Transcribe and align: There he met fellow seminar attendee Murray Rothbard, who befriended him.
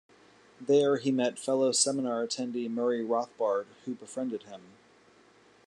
There 0.59 0.97
he 0.97 1.11
met 1.11 1.37
fellow 1.37 1.71
seminar 1.71 2.25
attendee 2.25 2.67
Murray 2.67 3.03
Rothbard, 3.05 3.67
who 3.85 3.93
befriended 3.93 4.41
him. 4.45 4.63